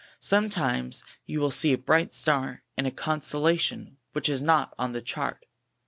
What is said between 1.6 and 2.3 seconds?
a bright